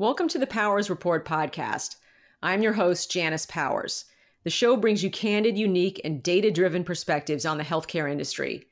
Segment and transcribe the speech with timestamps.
[0.00, 1.96] Welcome to the Powers Report podcast.
[2.40, 4.04] I'm your host, Janice Powers.
[4.44, 8.68] The show brings you candid, unique, and data driven perspectives on the healthcare industry.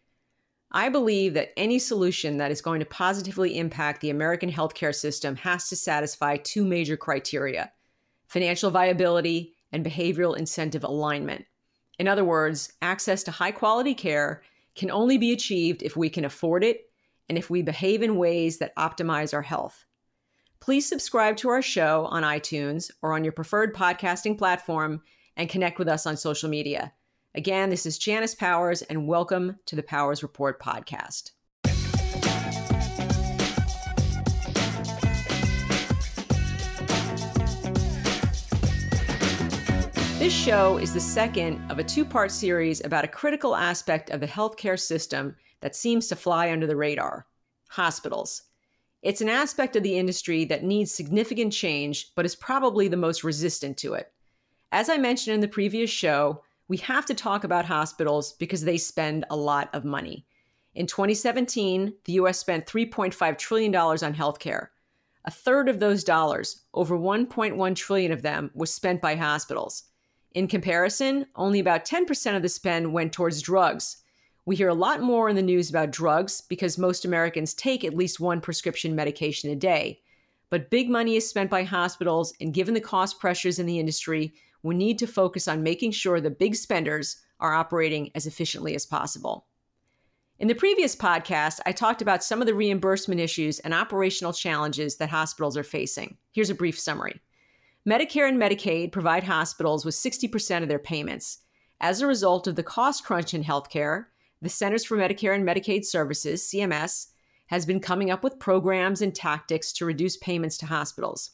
[0.71, 5.35] I believe that any solution that is going to positively impact the American healthcare system
[5.35, 7.73] has to satisfy two major criteria
[8.29, 11.45] financial viability and behavioral incentive alignment.
[11.99, 14.43] In other words, access to high quality care
[14.77, 16.89] can only be achieved if we can afford it
[17.29, 19.86] and if we behave in ways that optimize our health.
[20.67, 25.01] Please subscribe to our show on iTunes or on your preferred podcasting platform
[25.37, 26.93] and connect with us on social media.
[27.37, 31.31] Again, this is Janice Powers, and welcome to the Powers Report podcast.
[40.19, 44.19] This show is the second of a two part series about a critical aspect of
[44.19, 47.29] the healthcare system that seems to fly under the radar
[47.69, 48.43] hospitals.
[49.07, 53.23] It's an aspect of the industry that needs significant change, but is probably the most
[53.23, 54.13] resistant to it.
[54.73, 58.77] As I mentioned in the previous show, we have to talk about hospitals because they
[58.77, 60.27] spend a lot of money.
[60.75, 64.71] In 2017, the US spent $3.5 trillion on healthcare.
[65.25, 69.85] A third of those dollars, over 1.1 trillion of them, was spent by hospitals.
[70.35, 73.99] In comparison, only about 10% of the spend went towards drugs,
[74.47, 77.97] we hear a lot more in the news about drugs because most Americans take at
[77.97, 80.01] least one prescription medication a day.
[80.51, 84.33] But big money is spent by hospitals, and given the cost pressures in the industry,
[84.63, 88.87] we need to focus on making sure the big spenders are operating as efficiently as
[88.87, 89.47] possible.
[90.39, 94.97] In the previous podcast, I talked about some of the reimbursement issues and operational challenges
[94.99, 96.19] that hospitals are facing.
[96.31, 97.21] Here's a brief summary
[97.89, 101.39] Medicare and Medicaid provide hospitals with 60% of their payments.
[101.81, 104.07] As a result of the cost crunch in healthcare,
[104.43, 107.09] the Centers for Medicare and Medicaid Services, CMS,
[107.47, 111.31] has been coming up with programs and tactics to reduce payments to hospitals.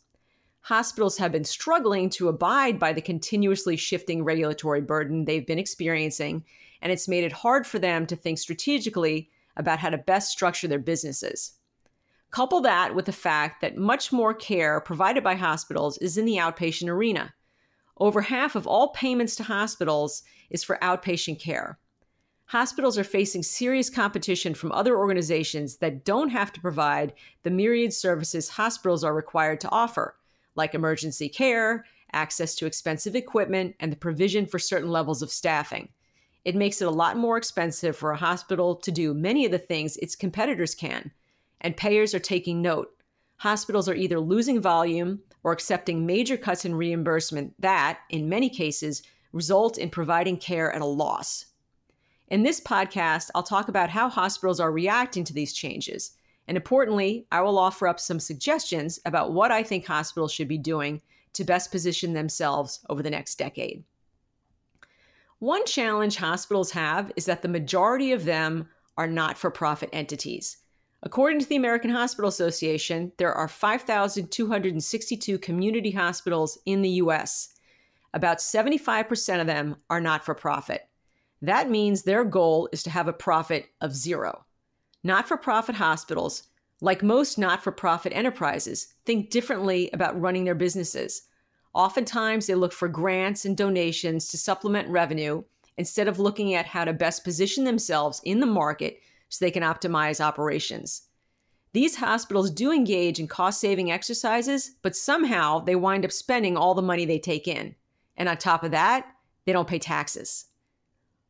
[0.60, 6.44] Hospitals have been struggling to abide by the continuously shifting regulatory burden they've been experiencing,
[6.80, 10.68] and it's made it hard for them to think strategically about how to best structure
[10.68, 11.54] their businesses.
[12.30, 16.36] Couple that with the fact that much more care provided by hospitals is in the
[16.36, 17.34] outpatient arena.
[17.98, 21.78] Over half of all payments to hospitals is for outpatient care
[22.52, 27.14] hospitals are facing serious competition from other organizations that don't have to provide
[27.44, 30.14] the myriad services hospitals are required to offer,
[30.54, 35.88] like emergency care, access to expensive equipment, and the provision for certain levels of staffing.
[36.44, 39.58] It makes it a lot more expensive for a hospital to do many of the
[39.58, 41.10] things its competitors can,
[41.62, 42.90] and payers are taking note.
[43.38, 49.02] Hospitals are either losing volume or accepting major cuts in reimbursement that, in many cases,
[49.32, 51.46] result in providing care at a loss.
[52.32, 56.12] In this podcast, I'll talk about how hospitals are reacting to these changes.
[56.48, 60.56] And importantly, I will offer up some suggestions about what I think hospitals should be
[60.56, 61.02] doing
[61.34, 63.84] to best position themselves over the next decade.
[65.40, 68.66] One challenge hospitals have is that the majority of them
[68.96, 70.56] are not for profit entities.
[71.02, 77.50] According to the American Hospital Association, there are 5,262 community hospitals in the US.
[78.14, 80.88] About 75% of them are not for profit.
[81.42, 84.44] That means their goal is to have a profit of zero.
[85.02, 86.44] Not for profit hospitals,
[86.80, 91.22] like most not for profit enterprises, think differently about running their businesses.
[91.74, 95.42] Oftentimes, they look for grants and donations to supplement revenue
[95.76, 99.62] instead of looking at how to best position themselves in the market so they can
[99.62, 101.08] optimize operations.
[101.72, 106.74] These hospitals do engage in cost saving exercises, but somehow they wind up spending all
[106.74, 107.74] the money they take in.
[108.16, 109.06] And on top of that,
[109.46, 110.46] they don't pay taxes.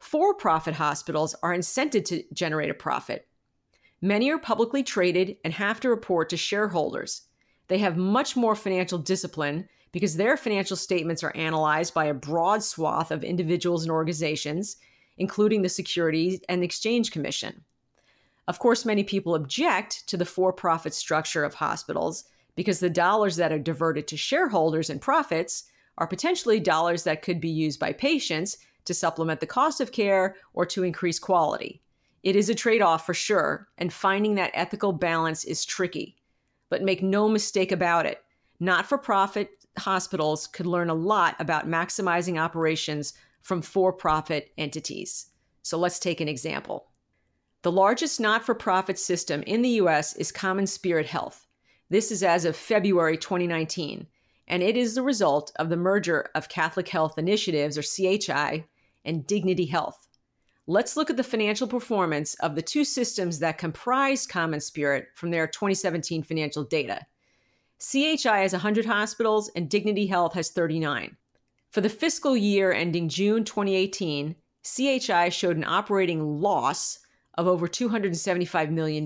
[0.02, 3.28] For profit hospitals are incented to generate a profit.
[4.00, 7.22] Many are publicly traded and have to report to shareholders.
[7.68, 12.64] They have much more financial discipline because their financial statements are analyzed by a broad
[12.64, 14.76] swath of individuals and organizations,
[15.18, 17.62] including the Securities and Exchange Commission.
[18.48, 22.24] Of course, many people object to the for profit structure of hospitals
[22.56, 27.40] because the dollars that are diverted to shareholders and profits are potentially dollars that could
[27.40, 31.82] be used by patients to supplement the cost of care or to increase quality.
[32.22, 36.16] It is a trade off for sure, and finding that ethical balance is tricky.
[36.68, 38.22] But make no mistake about it
[38.62, 45.30] not for profit hospitals could learn a lot about maximizing operations from for profit entities.
[45.62, 46.86] So let's take an example.
[47.62, 51.48] The largest not for profit system in the US is CommonSpirit Health.
[51.90, 54.06] This is as of February 2019,
[54.46, 58.64] and it is the result of the merger of Catholic Health Initiatives, or CHI,
[59.04, 60.06] and Dignity Health.
[60.66, 65.46] Let's look at the financial performance of the two systems that comprise CommonSpirit from their
[65.46, 67.04] 2017 financial data.
[67.80, 71.16] CHI has 100 hospitals and Dignity Health has 39.
[71.70, 77.00] For the fiscal year ending June 2018, CHI showed an operating loss
[77.34, 79.04] of over $275 million.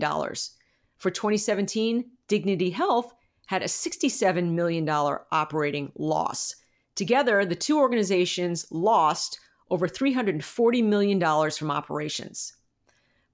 [0.99, 3.15] For 2017, Dignity Health
[3.47, 6.57] had a $67 million operating loss.
[6.97, 9.39] Together, the two organizations lost
[9.71, 12.55] over $340 million from operations.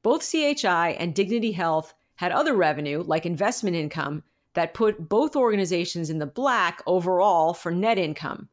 [0.02, 4.22] Both CHI and Dignity Health had other revenue, like investment income,
[4.54, 8.48] that put both organizations in the black overall for net income.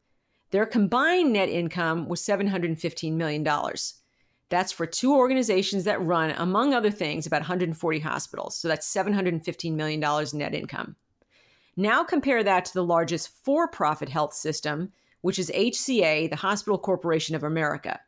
[0.50, 3.46] Their combined net income was $715 million.
[4.48, 8.56] That's for two organizations that run, among other things, about 140 hospitals.
[8.56, 10.96] So that's $715 million in net income.
[11.76, 16.78] Now compare that to the largest for profit health system, which is HCA, the Hospital
[16.78, 18.00] Corporation of America.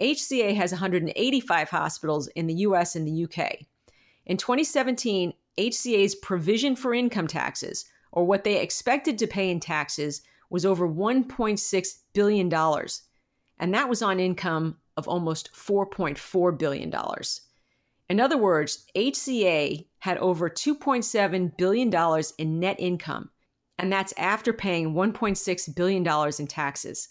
[0.00, 3.58] HCA has 185 hospitals in the US and the UK.
[4.26, 10.22] In 2017, HCA's provision for income taxes, or what they expected to pay in taxes,
[10.50, 12.52] was over $1.6 billion.
[13.58, 16.92] And that was on income of almost $4.4 billion.
[18.08, 23.30] In other words, HCA had over $2.7 billion in net income,
[23.78, 27.08] and that's after paying $1.6 billion in taxes.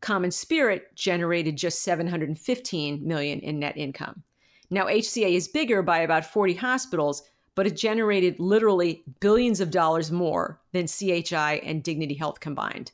[0.00, 4.22] Common Spirit generated just 715 million in net income.
[4.70, 7.22] Now, HCA is bigger by about 40 hospitals,
[7.54, 12.92] but it generated literally billions of dollars more than CHI and Dignity Health combined.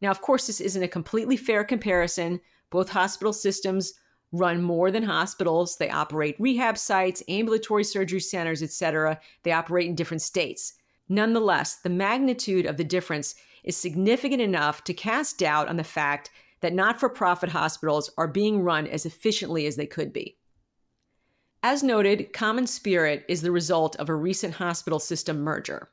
[0.00, 2.40] Now, of course, this isn't a completely fair comparison
[2.70, 3.94] both hospital systems
[4.32, 5.76] run more than hospitals.
[5.76, 9.20] They operate rehab sites, ambulatory surgery centers, etc.
[9.42, 10.74] They operate in different states.
[11.10, 16.30] Nonetheless, the magnitude of the difference is significant enough to cast doubt on the fact
[16.60, 20.38] that not for profit hospitals are being run as efficiently as they could be.
[21.62, 25.90] As noted, Common Spirit is the result of a recent hospital system merger.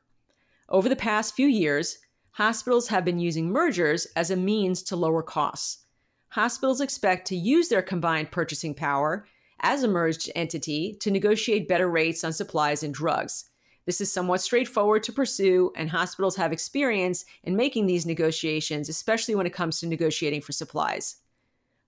[0.70, 1.98] Over the past few years,
[2.30, 5.84] hospitals have been using mergers as a means to lower costs
[6.30, 9.26] hospitals expect to use their combined purchasing power
[9.60, 13.47] as a merged entity to negotiate better rates on supplies and drugs.
[13.88, 19.34] This is somewhat straightforward to pursue, and hospitals have experience in making these negotiations, especially
[19.34, 21.16] when it comes to negotiating for supplies.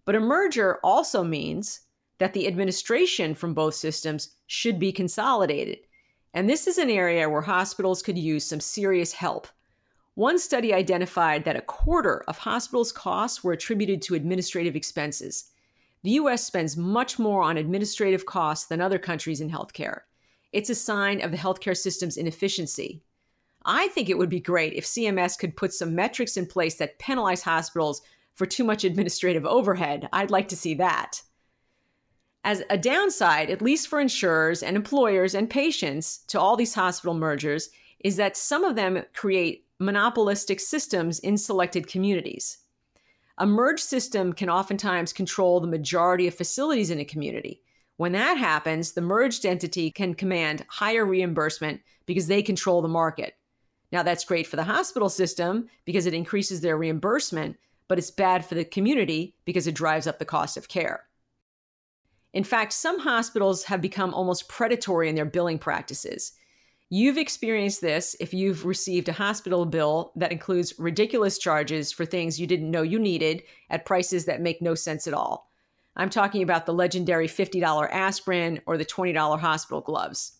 [0.06, 1.80] But a merger also means
[2.16, 5.80] that the administration from both systems should be consolidated.
[6.32, 9.48] And this is an area where hospitals could use some serious help
[10.14, 15.50] one study identified that a quarter of hospitals' costs were attributed to administrative expenses.
[16.02, 20.04] The US spends much more on administrative costs than other countries in healthcare.
[20.52, 23.02] It's a sign of the healthcare system's inefficiency.
[23.64, 26.98] I think it would be great if CMS could put some metrics in place that
[26.98, 28.02] penalize hospitals
[28.34, 30.08] for too much administrative overhead.
[30.12, 31.22] I'd like to see that.
[32.42, 37.14] As a downside, at least for insurers and employers and patients to all these hospital
[37.14, 37.68] mergers,
[38.02, 42.58] is that some of them create monopolistic systems in selected communities.
[43.36, 47.62] A merged system can oftentimes control the majority of facilities in a community.
[48.00, 53.34] When that happens, the merged entity can command higher reimbursement because they control the market.
[53.92, 57.58] Now, that's great for the hospital system because it increases their reimbursement,
[57.88, 61.08] but it's bad for the community because it drives up the cost of care.
[62.32, 66.32] In fact, some hospitals have become almost predatory in their billing practices.
[66.88, 72.40] You've experienced this if you've received a hospital bill that includes ridiculous charges for things
[72.40, 75.49] you didn't know you needed at prices that make no sense at all.
[75.96, 80.38] I'm talking about the legendary $50 aspirin or the $20 hospital gloves.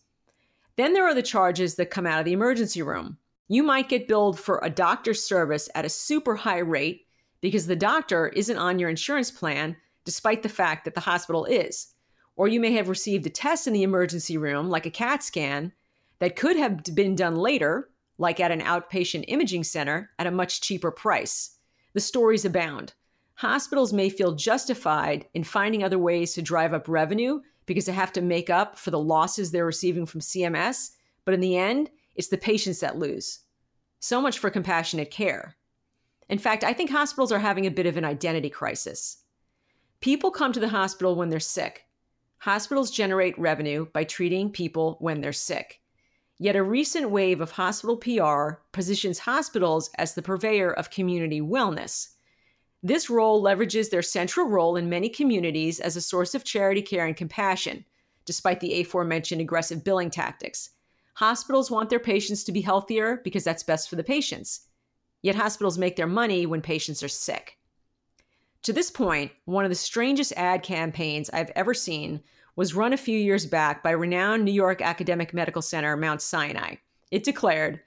[0.77, 3.17] Then there are the charges that come out of the emergency room.
[3.47, 7.05] You might get billed for a doctor's service at a super high rate
[7.41, 11.93] because the doctor isn't on your insurance plan, despite the fact that the hospital is.
[12.35, 15.73] Or you may have received a test in the emergency room, like a CAT scan,
[16.19, 20.61] that could have been done later, like at an outpatient imaging center, at a much
[20.61, 21.57] cheaper price.
[21.93, 22.93] The stories abound.
[23.41, 28.13] Hospitals may feel justified in finding other ways to drive up revenue because they have
[28.13, 30.91] to make up for the losses they're receiving from CMS,
[31.25, 33.39] but in the end, it's the patients that lose.
[33.99, 35.55] So much for compassionate care.
[36.29, 39.23] In fact, I think hospitals are having a bit of an identity crisis.
[40.01, 41.85] People come to the hospital when they're sick.
[42.37, 45.81] Hospitals generate revenue by treating people when they're sick.
[46.37, 52.09] Yet a recent wave of hospital PR positions hospitals as the purveyor of community wellness.
[52.83, 57.05] This role leverages their central role in many communities as a source of charity care
[57.05, 57.85] and compassion,
[58.25, 60.71] despite the aforementioned aggressive billing tactics.
[61.15, 64.67] Hospitals want their patients to be healthier because that's best for the patients.
[65.21, 67.57] Yet hospitals make their money when patients are sick.
[68.63, 72.21] To this point, one of the strangest ad campaigns I've ever seen
[72.55, 76.75] was run a few years back by renowned New York Academic Medical Center, Mount Sinai.
[77.11, 77.81] It declared,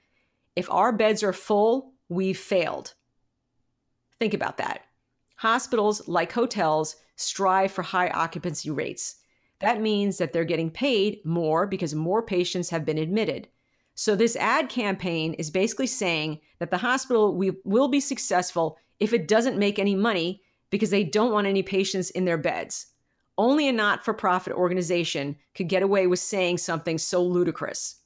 [0.55, 2.93] If our beds are full, we've failed.
[4.19, 4.81] Think about that.
[5.37, 9.17] Hospitals, like hotels, strive for high occupancy rates.
[9.59, 13.47] That means that they're getting paid more because more patients have been admitted.
[13.95, 19.27] So, this ad campaign is basically saying that the hospital will be successful if it
[19.27, 22.87] doesn't make any money because they don't want any patients in their beds.
[23.37, 28.01] Only a not for profit organization could get away with saying something so ludicrous.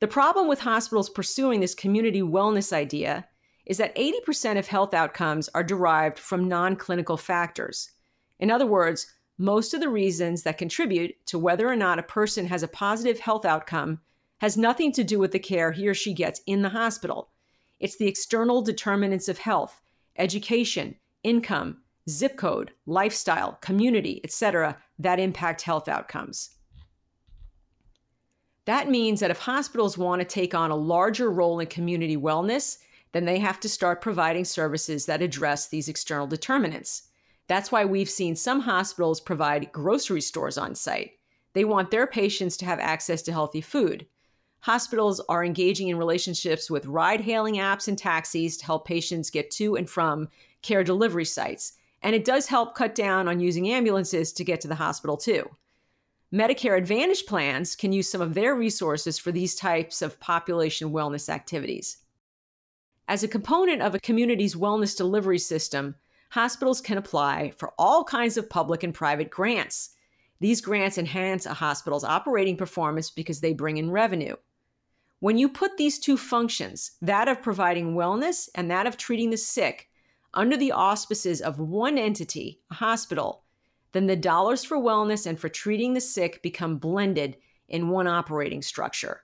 [0.00, 3.26] The problem with hospitals pursuing this community wellness idea
[3.66, 7.90] is that 80% of health outcomes are derived from non clinical factors.
[8.38, 9.06] In other words,
[9.38, 13.20] most of the reasons that contribute to whether or not a person has a positive
[13.20, 14.00] health outcome
[14.38, 17.30] has nothing to do with the care he or she gets in the hospital.
[17.80, 19.80] It's the external determinants of health,
[20.16, 21.78] education, income,
[22.08, 26.50] zip code, lifestyle, community, etc., that impact health outcomes.
[28.66, 32.78] That means that if hospitals want to take on a larger role in community wellness,
[33.14, 37.04] then they have to start providing services that address these external determinants.
[37.46, 41.12] That's why we've seen some hospitals provide grocery stores on site.
[41.52, 44.06] They want their patients to have access to healthy food.
[44.60, 49.48] Hospitals are engaging in relationships with ride hailing apps and taxis to help patients get
[49.52, 50.28] to and from
[50.62, 51.74] care delivery sites.
[52.02, 55.48] And it does help cut down on using ambulances to get to the hospital, too.
[56.32, 61.28] Medicare Advantage plans can use some of their resources for these types of population wellness
[61.28, 61.98] activities.
[63.06, 65.96] As a component of a community's wellness delivery system,
[66.30, 69.90] hospitals can apply for all kinds of public and private grants.
[70.40, 74.36] These grants enhance a hospital's operating performance because they bring in revenue.
[75.20, 79.36] When you put these two functions, that of providing wellness and that of treating the
[79.36, 79.90] sick,
[80.32, 83.44] under the auspices of one entity, a hospital,
[83.92, 87.36] then the dollars for wellness and for treating the sick become blended
[87.68, 89.23] in one operating structure.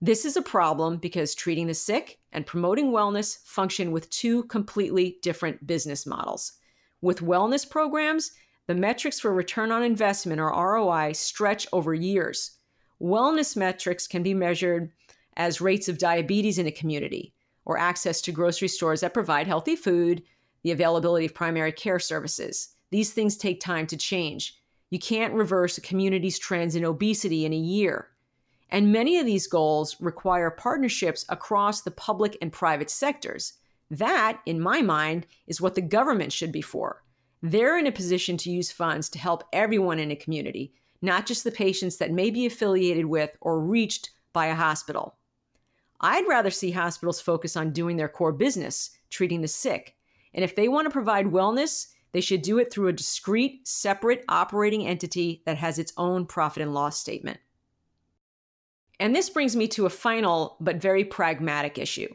[0.00, 5.18] This is a problem because treating the sick and promoting wellness function with two completely
[5.22, 6.52] different business models.
[7.00, 8.32] With wellness programs,
[8.66, 12.58] the metrics for return on investment or ROI stretch over years.
[13.00, 14.90] Wellness metrics can be measured
[15.36, 17.32] as rates of diabetes in a community
[17.64, 20.22] or access to grocery stores that provide healthy food,
[20.62, 22.74] the availability of primary care services.
[22.90, 24.58] These things take time to change.
[24.90, 28.08] You can't reverse a community's trends in obesity in a year.
[28.70, 33.54] And many of these goals require partnerships across the public and private sectors.
[33.90, 37.04] That, in my mind, is what the government should be for.
[37.42, 41.44] They're in a position to use funds to help everyone in a community, not just
[41.44, 45.16] the patients that may be affiliated with or reached by a hospital.
[46.00, 49.94] I'd rather see hospitals focus on doing their core business, treating the sick.
[50.34, 54.24] And if they want to provide wellness, they should do it through a discrete, separate
[54.28, 57.38] operating entity that has its own profit and loss statement.
[58.98, 62.14] And this brings me to a final but very pragmatic issue.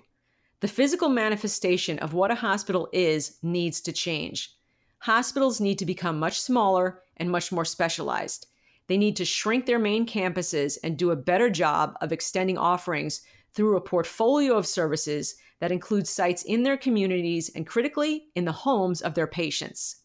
[0.61, 4.55] The physical manifestation of what a hospital is needs to change.
[4.99, 8.47] Hospitals need to become much smaller and much more specialized.
[8.87, 13.21] They need to shrink their main campuses and do a better job of extending offerings
[13.53, 18.51] through a portfolio of services that includes sites in their communities and critically in the
[18.51, 19.97] homes of their patients.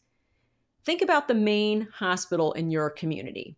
[0.85, 3.57] Think about the main hospital in your community.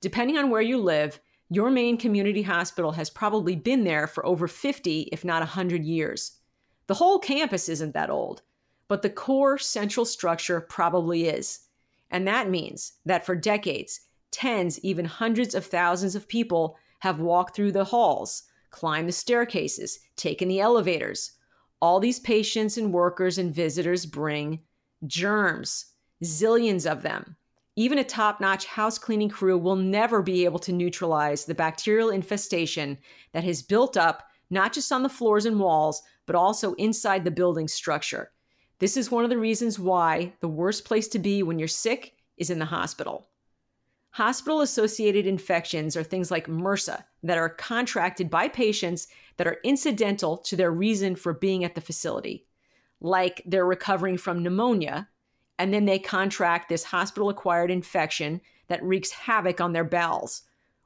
[0.00, 1.18] Depending on where you live,
[1.50, 6.38] your main community hospital has probably been there for over 50, if not 100 years.
[6.86, 8.42] The whole campus isn't that old,
[8.88, 11.60] but the core central structure probably is.
[12.10, 17.54] And that means that for decades, tens, even hundreds of thousands of people have walked
[17.54, 21.32] through the halls, climbed the staircases, taken the elevators.
[21.80, 24.60] All these patients and workers and visitors bring
[25.06, 25.86] germs,
[26.22, 27.36] zillions of them.
[27.76, 32.10] Even a top notch house cleaning crew will never be able to neutralize the bacterial
[32.10, 32.98] infestation
[33.32, 37.30] that has built up not just on the floors and walls, but also inside the
[37.30, 38.30] building structure.
[38.78, 42.14] This is one of the reasons why the worst place to be when you're sick
[42.36, 43.28] is in the hospital.
[44.10, 50.36] Hospital associated infections are things like MRSA that are contracted by patients that are incidental
[50.38, 52.46] to their reason for being at the facility,
[53.00, 55.08] like they're recovering from pneumonia
[55.58, 60.42] and then they contract this hospital acquired infection that wreaks havoc on their bowels.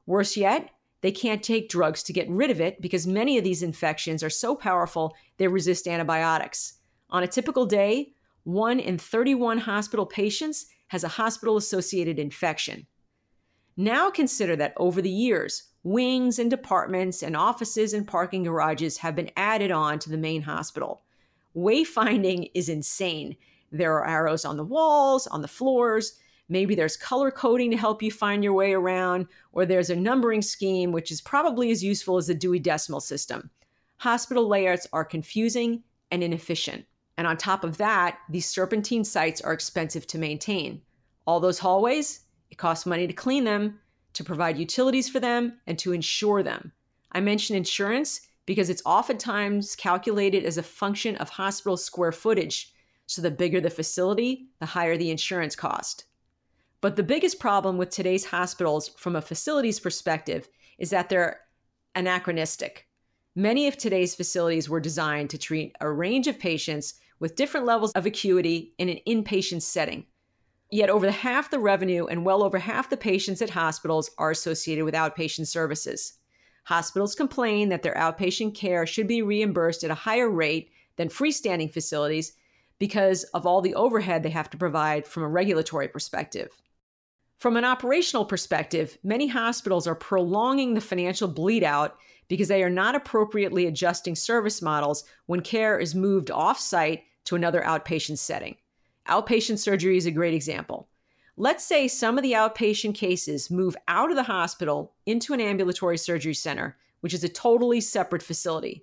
[0.07, 0.71] Worse yet,
[1.01, 4.31] they can't take drugs to get rid of it because many of these infections are
[4.31, 6.75] so powerful they resist antibiotics.
[7.11, 8.13] On a typical day,
[8.45, 12.87] 1 in 31 hospital patients has a hospital associated infection.
[13.77, 19.15] Now consider that over the years, wings and departments and offices and parking garages have
[19.15, 21.03] been added on to the main hospital.
[21.55, 23.37] Wayfinding is insane
[23.71, 26.19] there are arrows on the walls, on the floors.
[26.49, 30.41] Maybe there's color coding to help you find your way around, or there's a numbering
[30.43, 33.51] scheme, which is probably as useful as the Dewey Decimal System.
[33.99, 36.87] hospital layouts are confusing and inefficient.
[37.17, 40.81] And on top of that, these serpentine sites are expensive to maintain.
[41.27, 42.21] All those hallways,
[42.51, 43.81] it costs money to clean them,
[44.15, 46.73] to provide utilities for them, and to insure them.
[47.13, 52.73] I mention insurance because it's oftentimes calculated as a function of hospital square footage.
[53.09, 56.05] So the bigger the facility, the higher the insurance cost.
[56.83, 60.47] But the biggest problem with today's hospitals from a facilities perspective
[60.79, 61.41] is that they're
[61.95, 62.87] anachronistic.
[63.35, 67.93] Many of today's facilities were designed to treat a range of patients with different levels
[67.93, 70.05] of acuity in an inpatient setting.
[70.71, 74.85] Yet, over half the revenue and well over half the patients at hospitals are associated
[74.85, 76.19] with outpatient services.
[76.65, 81.73] Hospitals complain that their outpatient care should be reimbursed at a higher rate than freestanding
[81.73, 82.35] facilities
[82.79, 86.51] because of all the overhead they have to provide from a regulatory perspective.
[87.39, 92.71] From an operational perspective, many hospitals are prolonging the financial bleed out because they are
[92.71, 98.57] not appropriately adjusting service models when care is moved off site to another outpatient setting.
[99.09, 100.89] Outpatient surgery is a great example.
[101.37, 105.97] Let's say some of the outpatient cases move out of the hospital into an ambulatory
[105.97, 108.83] surgery center, which is a totally separate facility.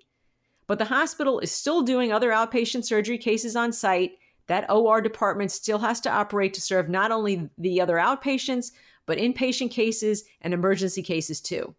[0.66, 4.12] But the hospital is still doing other outpatient surgery cases on site
[4.46, 8.72] that OR department still has to operate to serve not only the other outpatients,
[9.06, 11.74] but inpatient cases and emergency cases too.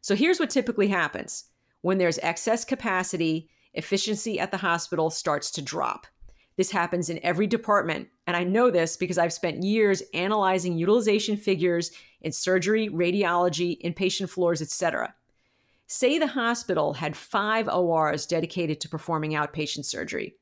[0.00, 1.44] So here's what typically happens
[1.82, 6.06] when there's excess capacity, efficiency at the hospital starts to drop.
[6.56, 11.36] This happens in every department, and I know this because I've spent years analyzing utilization
[11.36, 15.14] figures in surgery, radiology, inpatient floors, etc.
[15.86, 20.36] Say the hospital had 5 ORs dedicated to performing outpatient surgery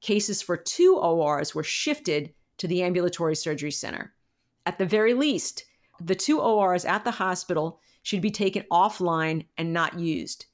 [0.00, 4.14] cases for two ORs were shifted to the ambulatory surgery center.
[4.64, 5.64] At the very least,
[6.00, 10.46] the two ORs at the hospital should be taken offline and not used.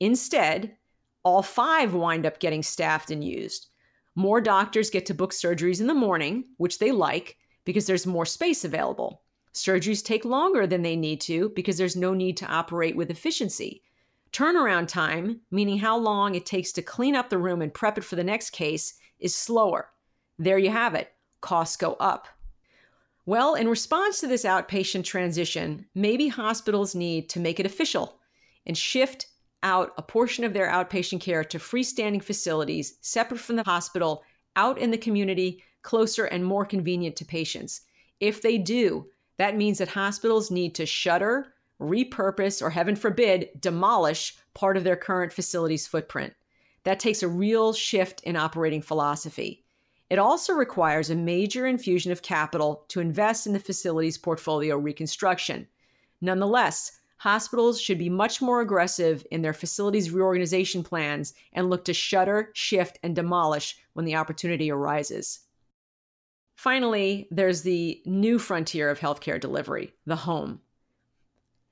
[0.00, 0.76] Instead,
[1.22, 3.68] all five wind up getting staffed and used.
[4.14, 8.24] More doctors get to book surgeries in the morning, which they like because there's more
[8.24, 9.22] space available.
[9.56, 13.82] Surgeries take longer than they need to because there's no need to operate with efficiency.
[14.30, 18.04] Turnaround time, meaning how long it takes to clean up the room and prep it
[18.04, 19.88] for the next case, is slower.
[20.38, 21.10] There you have it.
[21.40, 22.28] Costs go up.
[23.24, 28.20] Well, in response to this outpatient transition, maybe hospitals need to make it official
[28.66, 29.28] and shift
[29.62, 34.22] out a portion of their outpatient care to freestanding facilities separate from the hospital,
[34.54, 37.80] out in the community, closer and more convenient to patients.
[38.20, 39.06] If they do,
[39.38, 44.96] that means that hospitals need to shutter repurpose, or heaven forbid, demolish part of their
[44.96, 46.34] current facility's footprint.
[46.84, 49.64] That takes a real shift in operating philosophy.
[50.08, 55.66] It also requires a major infusion of capital to invest in the facility's portfolio reconstruction.
[56.20, 61.92] Nonetheless, hospitals should be much more aggressive in their facilities reorganization plans and look to
[61.92, 65.40] shutter, shift, and demolish when the opportunity arises.
[66.56, 70.60] Finally, there's the new frontier of healthcare delivery the home.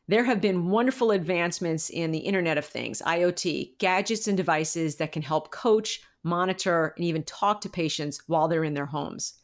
[0.06, 5.12] There have been wonderful advancements in the Internet of Things, IoT, gadgets and devices that
[5.12, 9.34] can help coach, monitor, and even talk to patients while they're in their homes.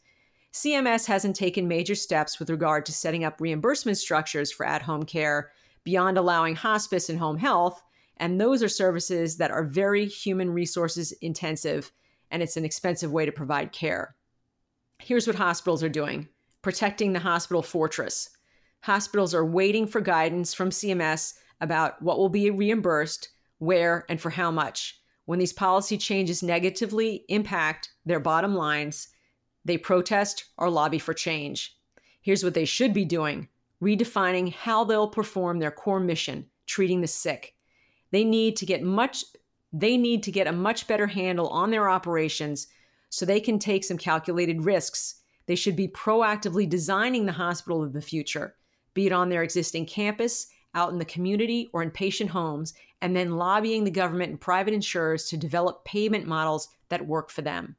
[0.53, 5.03] CMS hasn't taken major steps with regard to setting up reimbursement structures for at home
[5.03, 5.51] care
[5.83, 7.81] beyond allowing hospice and home health.
[8.17, 11.91] And those are services that are very human resources intensive,
[12.29, 14.15] and it's an expensive way to provide care.
[15.03, 16.27] Here's what hospitals are doing
[16.61, 18.29] protecting the hospital fortress
[18.81, 24.31] hospitals are waiting for guidance from CMS about what will be reimbursed, where, and for
[24.31, 24.99] how much.
[25.25, 29.09] When these policy changes negatively impact their bottom lines,
[29.63, 31.77] they protest or lobby for change.
[32.21, 33.47] Here's what they should be doing
[33.81, 37.55] redefining how they'll perform their core mission, treating the sick.
[38.11, 39.25] They need to get much
[39.73, 42.67] they need to get a much better handle on their operations
[43.11, 45.21] so they can take some calculated risks.
[45.45, 48.55] They should be proactively designing the hospital of the future
[48.93, 53.15] be it on their existing campus, out in the community, or in patient homes, and
[53.15, 57.75] then lobbying the government and private insurers to develop payment models that work for them.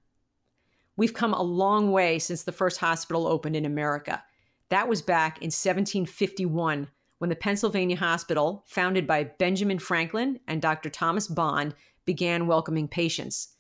[0.97, 4.23] We've come a long way since the first hospital opened in America.
[4.69, 10.91] That was back in 1751 when the Pennsylvania Hospital, founded by Benjamin Franklin and Dr.
[10.91, 13.52] Thomas Bond, began welcoming patients.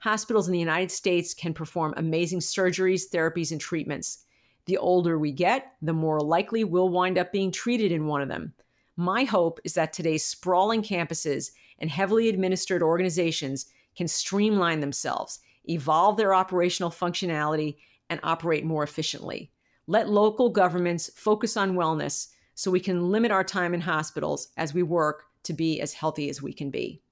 [0.00, 4.24] Hospitals in the United States can perform amazing surgeries, therapies, and treatments.
[4.64, 8.28] The older we get, the more likely we'll wind up being treated in one of
[8.28, 8.54] them.
[8.96, 16.16] My hope is that today's sprawling campuses and heavily administered organizations can streamline themselves, evolve
[16.16, 17.76] their operational functionality,
[18.08, 19.50] and operate more efficiently.
[19.86, 24.72] Let local governments focus on wellness so we can limit our time in hospitals as
[24.72, 27.02] we work to be as healthy as we can be.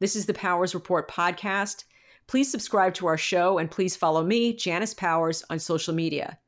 [0.00, 1.84] This is the Powers Report podcast.
[2.26, 6.38] Please subscribe to our show and please follow me, Janice Powers, on social media.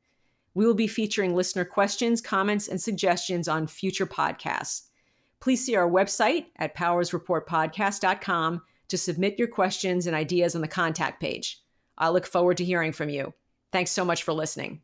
[0.53, 4.83] We will be featuring listener questions, comments, and suggestions on future podcasts.
[5.39, 11.19] Please see our website at powersreportpodcast.com to submit your questions and ideas on the contact
[11.19, 11.61] page.
[11.97, 13.33] I look forward to hearing from you.
[13.71, 14.82] Thanks so much for listening.